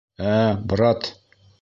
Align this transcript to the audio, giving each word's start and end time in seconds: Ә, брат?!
Ә, 0.29 0.31
брат?! 0.73 1.15